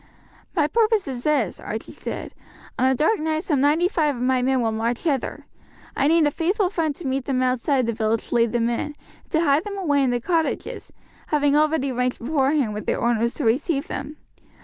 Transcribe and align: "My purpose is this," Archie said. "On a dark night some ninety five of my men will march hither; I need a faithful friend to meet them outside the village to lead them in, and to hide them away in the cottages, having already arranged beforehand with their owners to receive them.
"My 0.55 0.65
purpose 0.65 1.07
is 1.07 1.21
this," 1.25 1.59
Archie 1.59 1.91
said. 1.91 2.33
"On 2.79 2.89
a 2.89 2.95
dark 2.95 3.19
night 3.19 3.43
some 3.43 3.61
ninety 3.61 3.87
five 3.87 4.15
of 4.15 4.21
my 4.23 4.41
men 4.41 4.59
will 4.59 4.71
march 4.71 5.03
hither; 5.03 5.45
I 5.95 6.07
need 6.07 6.25
a 6.25 6.31
faithful 6.31 6.71
friend 6.71 6.95
to 6.95 7.05
meet 7.05 7.25
them 7.25 7.43
outside 7.43 7.85
the 7.85 7.93
village 7.93 8.29
to 8.29 8.33
lead 8.35 8.51
them 8.51 8.67
in, 8.67 8.79
and 8.79 8.95
to 9.29 9.41
hide 9.41 9.63
them 9.63 9.77
away 9.77 10.01
in 10.01 10.09
the 10.09 10.19
cottages, 10.19 10.91
having 11.27 11.55
already 11.55 11.91
arranged 11.91 12.17
beforehand 12.17 12.73
with 12.73 12.87
their 12.87 12.99
owners 12.99 13.35
to 13.35 13.45
receive 13.45 13.85
them. 13.89 14.17